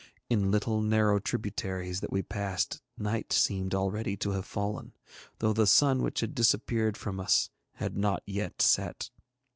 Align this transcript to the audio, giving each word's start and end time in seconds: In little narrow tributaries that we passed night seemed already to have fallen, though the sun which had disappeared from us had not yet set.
In 0.31 0.49
little 0.49 0.81
narrow 0.81 1.19
tributaries 1.19 1.99
that 2.01 2.11
we 2.11 2.23
passed 2.23 2.81
night 2.97 3.31
seemed 3.31 3.75
already 3.75 4.17
to 4.17 4.31
have 4.31 4.47
fallen, 4.47 4.93
though 5.37 5.53
the 5.53 5.67
sun 5.67 6.01
which 6.01 6.21
had 6.21 6.33
disappeared 6.33 6.97
from 6.97 7.19
us 7.19 7.51
had 7.73 7.95
not 7.95 8.23
yet 8.25 8.63
set. 8.63 9.11